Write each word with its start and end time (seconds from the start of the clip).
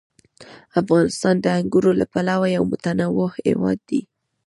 افغانستان 0.81 1.35
د 1.41 1.45
انګورو 1.59 1.91
له 1.99 2.05
پلوه 2.13 2.47
یو 2.55 2.63
متنوع 2.71 3.29
هېواد 3.45 3.79
دی. 3.89 4.01